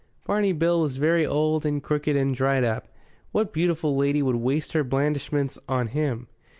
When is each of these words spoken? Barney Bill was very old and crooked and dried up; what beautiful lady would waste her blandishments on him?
Barney 0.25 0.51
Bill 0.51 0.81
was 0.81 0.97
very 0.97 1.27
old 1.27 1.63
and 1.63 1.83
crooked 1.83 2.15
and 2.15 2.33
dried 2.33 2.63
up; 2.63 2.87
what 3.31 3.53
beautiful 3.53 3.95
lady 3.95 4.23
would 4.23 4.37
waste 4.37 4.73
her 4.73 4.83
blandishments 4.83 5.59
on 5.69 5.89
him? 5.89 6.27